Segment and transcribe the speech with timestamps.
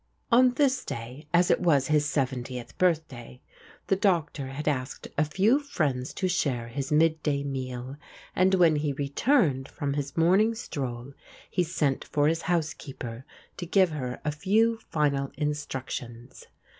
[0.31, 3.39] On this day, as it was his seventieth birthday,
[3.85, 7.97] the Doctor had asked a few friends to share his mid day meal,
[8.35, 11.13] and when he returned from his morning stroll
[11.51, 13.25] he sent for his housekeeper
[13.57, 16.47] to give her a few final instructions.